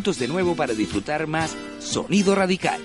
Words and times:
de 0.00 0.28
nuevo 0.28 0.56
para 0.56 0.72
disfrutar 0.72 1.26
más 1.26 1.54
Sonido 1.78 2.34
Radical. 2.34 2.80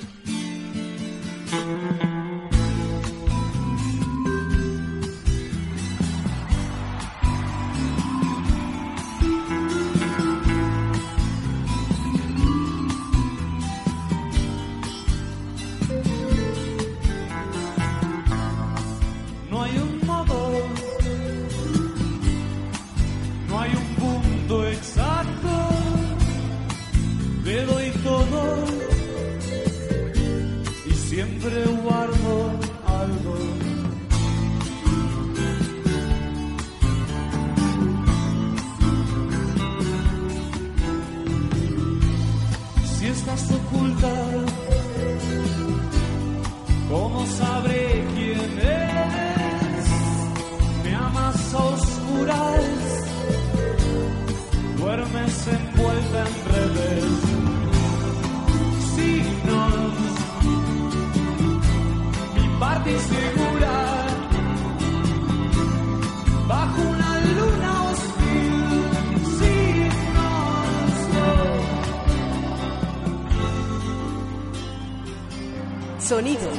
Sonido. 76.06 76.52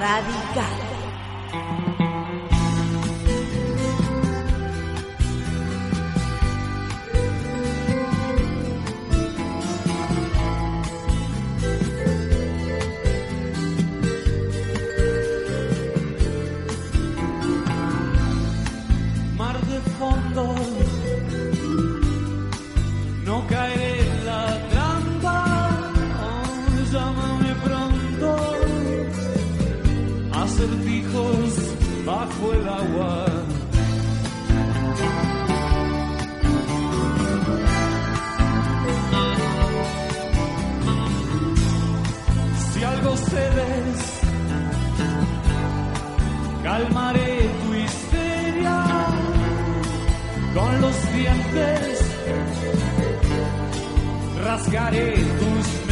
Radical. 0.00 2.07
acertijos 30.58 31.54
bajo 32.04 32.52
el 32.52 32.68
agua. 32.68 33.26
Si 42.72 42.84
algo 42.84 43.16
cedes, 43.16 44.20
calmaré 46.64 47.50
tu 47.62 47.74
histeria 47.74 48.84
con 50.54 50.80
los 50.80 51.12
dientes, 51.12 52.00
rasgaré 54.44 55.14
tus 55.14 55.87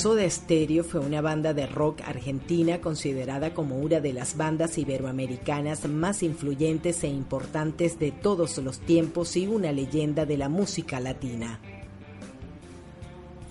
Soda 0.00 0.30
Stereo 0.30 0.82
fue 0.82 0.98
una 1.00 1.20
banda 1.20 1.52
de 1.52 1.66
rock 1.66 2.00
argentina 2.06 2.80
considerada 2.80 3.52
como 3.52 3.76
una 3.76 4.00
de 4.00 4.14
las 4.14 4.34
bandas 4.34 4.78
iberoamericanas 4.78 5.86
más 5.86 6.22
influyentes 6.22 7.04
e 7.04 7.08
importantes 7.08 7.98
de 7.98 8.10
todos 8.10 8.56
los 8.56 8.78
tiempos 8.78 9.36
y 9.36 9.46
una 9.46 9.72
leyenda 9.72 10.24
de 10.24 10.38
la 10.38 10.48
música 10.48 11.00
latina. 11.00 11.60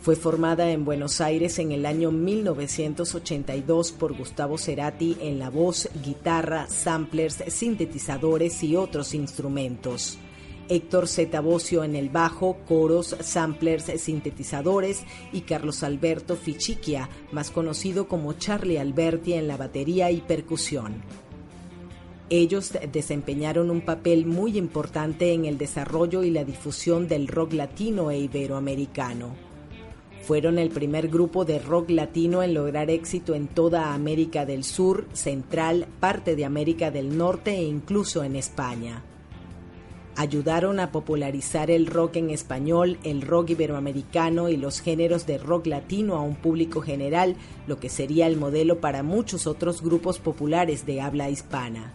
Fue 0.02 0.16
formada 0.16 0.72
en 0.72 0.86
Buenos 0.86 1.22
Aires 1.22 1.60
en 1.60 1.72
el 1.72 1.86
año 1.86 2.10
1982 2.10 3.92
por 3.92 4.18
Gustavo 4.18 4.58
Cerati 4.58 5.18
en 5.22 5.38
la 5.38 5.52
voz, 5.52 5.88
guitarra, 6.04 6.66
samplers, 6.68 7.44
sintetizadores 7.50 8.64
y 8.64 8.76
otros 8.76 9.14
instrumentos. 9.14 10.18
Héctor 10.70 11.08
Zetabocio 11.08 11.84
en 11.84 11.96
el 11.96 12.10
bajo, 12.10 12.58
coros, 12.68 13.16
samplers, 13.20 13.86
sintetizadores 14.00 15.04
y 15.34 15.42
Carlos 15.42 15.84
Alberto 15.84 16.36
Fichiquia, 16.36 17.10
más 17.32 17.52
conocido 17.52 18.08
como 18.08 18.34
Charlie 18.34 18.78
Alberti 18.78 19.34
en 19.34 19.48
la 19.48 19.58
batería 19.58 20.12
y 20.12 20.22
percusión. 20.22 21.02
Ellos 22.30 22.74
desempeñaron 22.92 23.72
un 23.72 23.82
papel 23.82 24.28
muy 24.28 24.58
importante 24.58 25.34
en 25.34 25.46
el 25.46 25.58
desarrollo 25.58 26.24
y 26.24 26.30
la 26.30 26.44
difusión 26.44 27.08
del 27.08 27.28
rock 27.28 27.54
latino 27.54 28.12
e 28.12 28.20
iberoamericano. 28.20 29.36
Fueron 30.22 30.60
el 30.60 30.70
primer 30.70 31.08
grupo 31.08 31.44
de 31.44 31.58
rock 31.58 31.90
latino 31.90 32.44
en 32.44 32.54
lograr 32.54 32.92
éxito 32.92 33.34
en 33.34 33.48
toda 33.48 33.96
América 33.96 34.46
del 34.46 34.64
Sur, 34.64 35.08
Central, 35.14 35.88
parte 36.00 36.36
de 36.36 36.46
América 36.46 36.92
del 36.92 37.18
Norte 37.18 37.50
e 37.56 37.64
incluso 37.64 38.24
en 38.24 38.36
España. 38.36 39.04
Ayudaron 40.16 40.80
a 40.80 40.92
popularizar 40.92 41.72
el 41.72 41.86
rock 41.86 42.18
en 42.18 42.30
español, 42.30 42.98
el 43.04 43.22
rock 43.22 43.52
iberoamericano 43.52 44.50
y 44.50 44.58
los 44.58 44.82
géneros 44.82 45.26
de 45.26 45.38
rock 45.38 45.68
latino 45.68 46.16
a 46.16 46.22
un 46.22 46.36
público 46.36 46.82
general, 46.82 47.36
lo 47.68 47.80
que 47.80 47.90
sería 47.90 48.28
el 48.28 48.38
modelo 48.38 48.82
para 48.82 49.04
muchos 49.04 49.48
otros 49.48 49.82
grupos 49.82 50.20
populares 50.20 50.86
de 50.86 51.02
habla 51.02 51.30
hispana. 51.30 51.94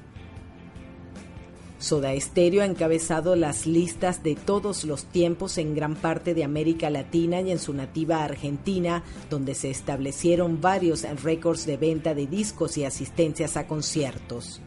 Soda 1.84 2.18
Stereo 2.18 2.62
ha 2.62 2.64
encabezado 2.64 3.36
las 3.36 3.66
listas 3.66 4.22
de 4.22 4.36
todos 4.36 4.84
los 4.84 5.04
tiempos 5.04 5.58
en 5.58 5.74
gran 5.74 5.96
parte 5.96 6.32
de 6.32 6.42
América 6.42 6.88
Latina 6.88 7.42
y 7.42 7.50
en 7.50 7.58
su 7.58 7.74
nativa 7.74 8.24
Argentina, 8.24 9.02
donde 9.28 9.54
se 9.54 9.68
establecieron 9.68 10.62
varios 10.62 11.02
récords 11.22 11.66
de 11.66 11.76
venta 11.76 12.14
de 12.14 12.26
discos 12.26 12.78
y 12.78 12.86
asistencias 12.86 13.58
a 13.58 13.66
conciertos. 13.66 14.62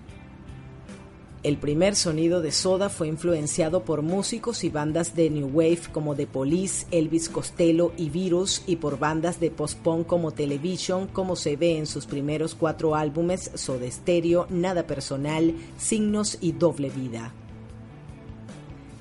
El 1.47 1.56
primer 1.56 1.95
sonido 1.95 2.42
de 2.42 2.51
Soda 2.51 2.89
fue 2.89 3.07
influenciado 3.07 3.85
por 3.85 4.01
músicos 4.01 4.66
y 4.66 4.69
bandas 4.69 5.16
de 5.16 5.30
New 5.30 5.47
Wave 5.54 5.80
como 5.94 6.13
The 6.13 6.27
Police, 6.27 6.85
Elvis 6.92 7.30
Costello 7.30 7.94
y 7.95 8.09
Virus 8.09 8.63
y 8.68 8.75
por 8.75 8.99
bandas 8.99 9.39
de 9.39 9.49
post-punk 9.49 10.06
como 10.07 10.31
Television, 10.31 11.07
como 11.07 11.37
se 11.37 11.56
ve 11.56 11.77
en 11.77 11.87
sus 11.87 12.06
primeros 12.06 12.54
cuatro 12.54 12.95
álbumes 12.95 13.49
Soda 13.54 13.89
Stereo, 13.89 14.47
Nada 14.49 14.87
Personal, 14.87 15.56
Signos 15.77 16.37
y 16.42 16.51
Doble 16.51 16.89
Vida. 16.89 17.31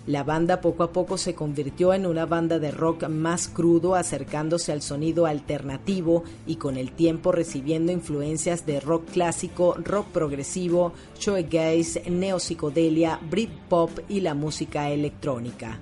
La 0.06 0.22
banda 0.22 0.60
poco 0.60 0.84
a 0.84 0.92
poco 0.92 1.18
se 1.18 1.34
convirtió 1.34 1.92
en 1.92 2.06
una 2.06 2.26
banda 2.26 2.60
de 2.60 2.70
rock 2.70 3.08
más 3.08 3.48
crudo, 3.48 3.96
acercándose 3.96 4.70
al 4.70 4.80
sonido 4.80 5.26
alternativo 5.26 6.22
y 6.46 6.56
con 6.56 6.76
el 6.76 6.92
tiempo 6.92 7.32
recibiendo 7.32 7.90
influencias 7.90 8.64
de 8.66 8.78
rock 8.78 9.10
clásico, 9.10 9.74
rock 9.82 10.06
progresivo, 10.08 10.92
shoegaze, 11.18 12.08
neopsicodelia, 12.08 13.18
Britpop 13.28 13.90
y 14.08 14.20
la 14.20 14.34
música 14.34 14.90
electrónica. 14.90 15.80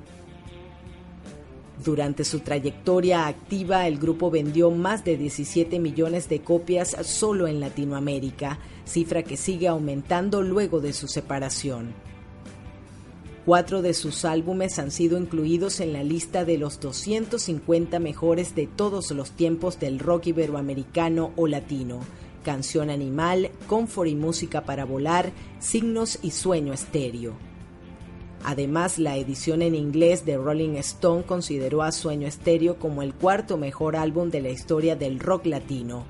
Durante 1.85 2.25
su 2.25 2.41
trayectoria 2.41 3.27
activa, 3.27 3.87
el 3.87 3.99
grupo 3.99 4.31
vendió 4.31 4.71
más 4.71 5.05
de 5.05 5.19
17 5.19 5.79
millones 5.79 6.31
de 6.31 6.41
copias 6.41 6.97
solo 7.03 7.47
en 7.47 7.61
Latinoamérica, 7.61 8.59
cifra 8.87 9.23
que 9.23 9.37
sigue 9.37 9.69
aumentando 9.69 10.41
luego 10.41 10.81
de 10.81 10.95
su 10.95 11.09
separación. 11.09 12.14
Cuatro 13.45 13.83
de 13.83 13.93
sus 13.93 14.25
álbumes 14.25 14.79
han 14.79 14.91
sido 14.91 15.19
incluidos 15.19 15.81
en 15.81 15.93
la 15.93 16.03
lista 16.03 16.47
de 16.47 16.57
los 16.57 16.81
250 16.81 17.99
mejores 17.99 18.55
de 18.55 18.67
todos 18.67 19.11
los 19.11 19.33
tiempos 19.33 19.79
del 19.79 19.99
rock 19.99 20.29
iberoamericano 20.29 21.31
o 21.37 21.47
latino. 21.47 22.01
Canción 22.43 22.89
Animal, 22.89 23.51
Comfort 23.67 24.09
y 24.09 24.15
Música 24.15 24.63
para 24.63 24.87
Volar, 24.87 25.31
Signos 25.59 26.21
y 26.23 26.31
Sueño 26.31 26.73
Estéreo. 26.73 27.35
Además, 28.45 28.99
la 28.99 29.19
edición 29.19 29.61
en 29.61 29.75
inglés 29.75 30.25
de 30.25 30.39
Rolling 30.39 30.77
Stone 30.77 31.25
consideró 31.25 31.83
a 31.83 31.93
Sueño 31.93 32.27
Estéreo 32.27 32.79
como 32.79 33.03
el 33.03 33.13
cuarto 33.13 33.59
mejor 33.59 33.95
álbum 33.97 34.31
de 34.31 34.41
la 34.41 34.51
historia 34.51 34.97
del 34.97 35.21
rock 35.21 35.45
latino. 35.45 36.07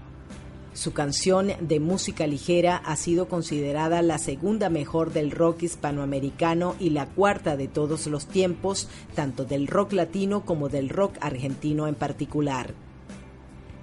Su 0.74 0.92
canción 0.92 1.52
de 1.60 1.78
música 1.78 2.26
ligera 2.26 2.76
ha 2.76 2.96
sido 2.96 3.28
considerada 3.28 4.02
la 4.02 4.18
segunda 4.18 4.70
mejor 4.70 5.12
del 5.12 5.30
rock 5.30 5.62
hispanoamericano 5.62 6.74
y 6.80 6.90
la 6.90 7.06
cuarta 7.06 7.56
de 7.56 7.68
todos 7.68 8.08
los 8.08 8.26
tiempos, 8.26 8.88
tanto 9.14 9.44
del 9.44 9.68
rock 9.68 9.92
latino 9.92 10.44
como 10.44 10.68
del 10.68 10.88
rock 10.88 11.14
argentino 11.20 11.86
en 11.86 11.94
particular. 11.94 12.74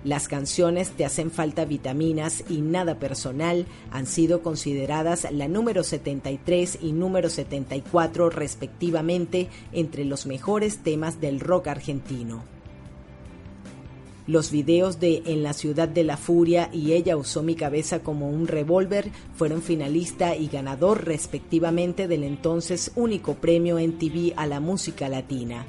Las 0.04 0.28
canciones 0.28 0.90
Te 0.90 1.06
hacen 1.06 1.32
falta 1.32 1.64
vitaminas 1.64 2.44
y 2.50 2.60
Nada 2.60 3.00
personal 3.00 3.68
han 3.92 4.06
sido 4.06 4.42
consideradas 4.42 5.32
la 5.32 5.48
número 5.48 5.84
73 5.84 6.80
y 6.82 6.92
número 6.92 7.30
74 7.30 8.30
respectivamente 8.32 9.48
entre 9.72 10.04
los 10.04 10.26
mejores 10.26 10.80
temas 10.80 11.22
del 11.22 11.40
rock 11.40 11.68
argentino. 11.68 12.61
Los 14.32 14.50
videos 14.50 15.02
de 15.02 15.24
En 15.26 15.44
la 15.44 15.52
ciudad 15.52 15.90
de 15.90 16.06
la 16.06 16.16
furia 16.16 16.70
y 16.72 16.94
Ella 16.94 17.18
usó 17.18 17.44
mi 17.44 17.56
cabeza 17.56 18.00
como 18.00 18.30
un 18.30 18.48
revólver 18.48 19.12
fueron 19.36 19.62
finalista 19.62 20.38
y 20.38 20.48
ganador 20.48 21.04
respectivamente 21.04 22.08
del 22.08 22.24
entonces 22.24 22.94
único 22.96 23.34
premio 23.34 23.78
en 23.78 23.98
TV 23.98 24.32
a 24.38 24.48
la 24.48 24.62
música 24.62 25.10
latina. 25.10 25.68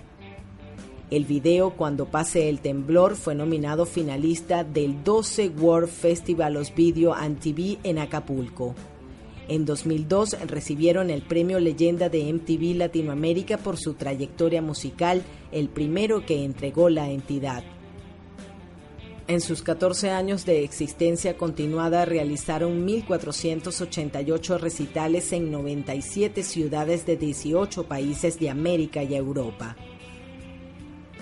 El 1.10 1.24
video 1.24 1.70
Cuando 1.70 2.06
pase 2.06 2.48
el 2.48 2.60
temblor 2.60 3.16
fue 3.16 3.34
nominado 3.34 3.84
finalista 3.84 4.62
del 4.62 5.02
12 5.02 5.48
World 5.58 5.88
Festival 5.88 6.56
of 6.56 6.72
Video 6.76 7.14
and 7.14 7.40
TV 7.40 7.78
en 7.82 7.98
Acapulco. 7.98 8.76
En 9.48 9.64
2002 9.64 10.36
recibieron 10.46 11.10
el 11.10 11.22
premio 11.22 11.58
Leyenda 11.58 12.08
de 12.08 12.32
MTV 12.32 12.76
Latinoamérica 12.76 13.58
por 13.58 13.76
su 13.76 13.94
trayectoria 13.94 14.62
musical, 14.62 15.20
el 15.50 15.68
primero 15.68 16.24
que 16.24 16.44
entregó 16.44 16.90
la 16.90 17.10
entidad. 17.10 17.64
En 19.28 19.40
sus 19.40 19.62
14 19.62 20.10
años 20.10 20.44
de 20.44 20.64
existencia 20.64 21.36
continuada 21.36 22.04
realizaron 22.04 22.86
1.488 22.86 24.58
recitales 24.58 25.32
en 25.32 25.52
97 25.52 26.42
ciudades 26.42 27.06
de 27.06 27.16
18 27.16 27.84
países 27.84 28.40
de 28.40 28.50
América 28.50 29.02
y 29.04 29.14
Europa. 29.14 29.76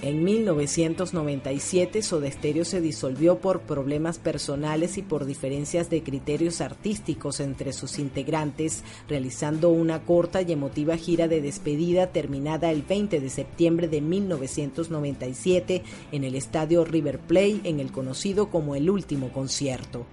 En 0.03 0.25
1997 0.25 2.01
Soda 2.01 2.31
Stereo 2.31 2.65
se 2.65 2.81
disolvió 2.81 3.37
por 3.39 3.61
problemas 3.61 4.19
personales 4.19 4.97
y 4.97 5.03
por 5.03 5.27
diferencias 5.27 5.91
de 5.91 6.03
criterios 6.03 6.63
artísticos 6.63 7.39
entre 7.39 7.75
sus 7.75 7.99
integrantes, 7.99 8.83
realizando 9.11 9.69
una 9.69 10.01
corta 10.07 10.41
y 10.41 10.53
emotiva 10.53 10.97
gira 10.97 11.29
de 11.29 11.43
despedida 11.43 12.07
terminada 12.07 12.71
el 12.71 12.81
20 12.81 13.21
de 13.21 13.29
septiembre 13.29 13.89
de 13.89 14.01
1997 14.01 15.83
en 16.13 16.25
el 16.25 16.35
estadio 16.35 16.87
River 16.87 17.19
Plate 17.19 17.61
en 17.65 17.79
el 17.79 17.93
conocido 17.93 18.49
como 18.49 18.77
el 18.77 18.89
último 18.89 19.31
concierto. 19.35 20.07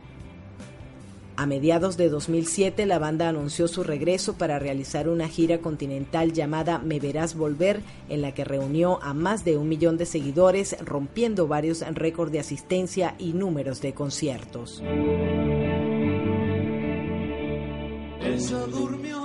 A 1.39 1.45
mediados 1.45 1.97
de 1.97 2.09
2007 2.09 2.87
la 2.87 2.97
banda 2.97 3.29
anunció 3.29 3.67
su 3.67 3.83
regreso 3.83 4.33
para 4.39 4.57
realizar 4.57 5.07
una 5.07 5.27
gira 5.27 5.59
continental 5.59 6.33
llamada 6.33 6.79
Me 6.79 6.99
Verás 6.99 7.35
Volver, 7.35 7.83
en 8.09 8.23
la 8.23 8.33
que 8.33 8.43
reunió 8.43 8.97
a 9.03 9.13
más 9.13 9.45
de 9.45 9.55
un 9.55 9.69
millón 9.69 9.97
de 9.97 10.07
seguidores, 10.07 10.75
rompiendo 10.83 11.47
varios 11.47 11.81
récords 11.93 12.31
de 12.31 12.39
asistencia 12.39 13.13
y 13.19 13.33
números 13.33 13.81
de 13.81 13.93
conciertos. 13.93 14.81
Ella 18.19 18.59
durmió 18.71 19.21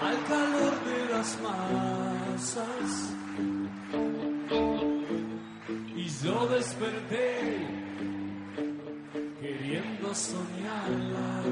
al 0.00 0.24
calor 0.26 0.72
de 0.86 1.12
las 1.12 1.38
masas 2.32 3.12
y 5.94 6.24
yo 6.24 6.48
desperté 6.48 7.79
queriendo 10.10 10.14
soñarla. 10.14 11.42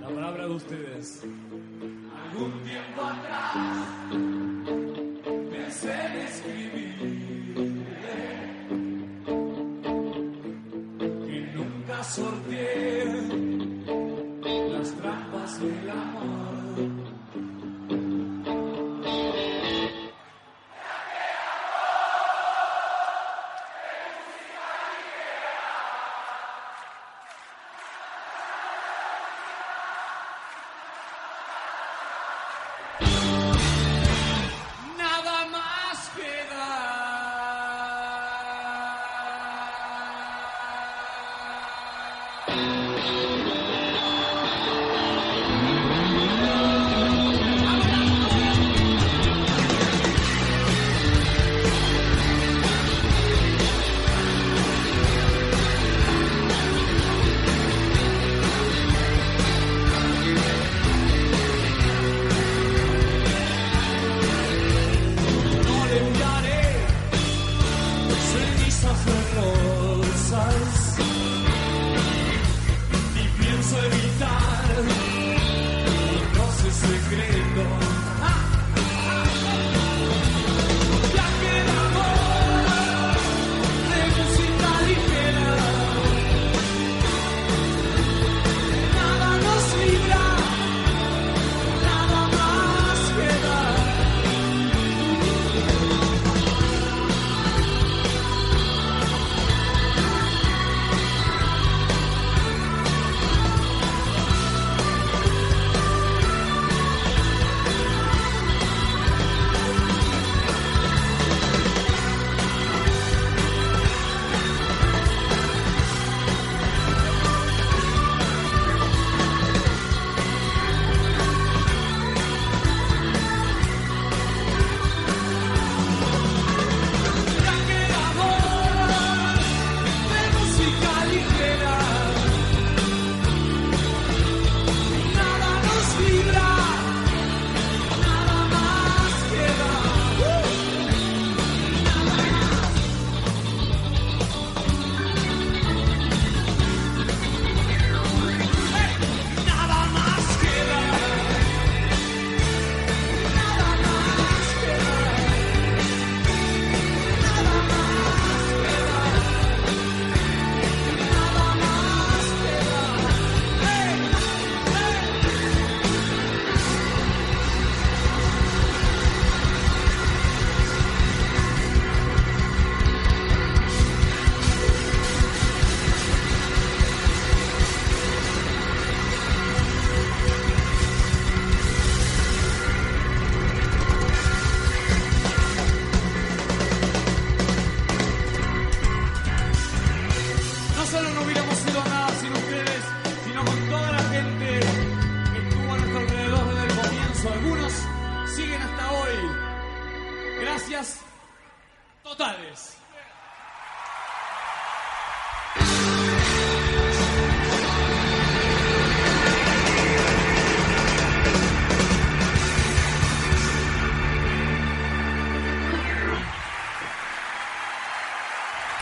La 0.00 0.08
palabra 0.08 0.46
de 0.46 0.54
ustedes. 0.54 1.22
Algún 2.32 2.52
tiempo 2.64 3.02
atrás 3.02 4.25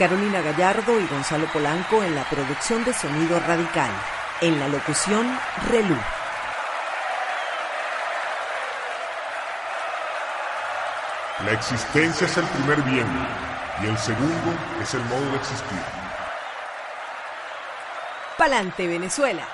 Carolina 0.05 0.43
Gallardo 0.43 1.01
y 1.01 1.07
Gonzalo 1.07 1.47
Polanco 1.51 2.03
en 2.03 2.15
la 2.15 2.25
producción 2.25 2.85
de 2.85 2.93
Sonido 2.93 3.41
Radical. 3.41 3.91
En 4.43 4.61
la 4.61 4.69
locución, 4.69 5.27
Relú. 5.71 5.97
La 11.47 11.53
existencia 11.53 12.27
es 12.27 12.37
el 12.37 12.45
primer 12.45 12.83
bien 12.83 13.07
y 13.83 13.87
el 13.87 13.97
segundo 13.97 14.53
es 14.83 14.93
el 14.93 15.03
modo 15.07 15.25
de 15.31 15.37
existir. 15.37 15.79
Palante, 18.37 18.87
Venezuela. 18.87 19.49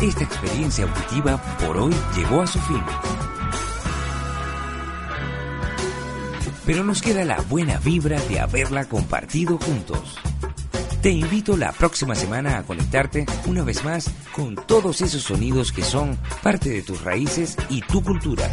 Esta 0.00 0.24
experiencia 0.24 0.86
auditiva 0.86 1.36
por 1.58 1.76
hoy 1.76 1.94
llegó 2.16 2.40
a 2.40 2.46
su 2.46 2.58
fin. 2.60 2.82
Pero 6.68 6.84
nos 6.84 7.00
queda 7.00 7.24
la 7.24 7.40
buena 7.40 7.78
vibra 7.78 8.20
de 8.28 8.40
haberla 8.40 8.84
compartido 8.84 9.56
juntos. 9.56 10.18
Te 11.00 11.08
invito 11.08 11.56
la 11.56 11.72
próxima 11.72 12.14
semana 12.14 12.58
a 12.58 12.62
conectarte 12.62 13.24
una 13.46 13.64
vez 13.64 13.82
más 13.84 14.10
con 14.36 14.54
todos 14.54 15.00
esos 15.00 15.22
sonidos 15.22 15.72
que 15.72 15.80
son 15.80 16.18
parte 16.42 16.68
de 16.68 16.82
tus 16.82 17.02
raíces 17.02 17.56
y 17.70 17.80
tu 17.80 18.02
cultura. 18.02 18.50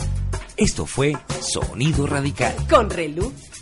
Esto 0.55 0.85
fue 0.85 1.17
Sonido 1.41 2.07
Radical. 2.07 2.55
Con 2.69 2.89
Reluz 2.89 3.54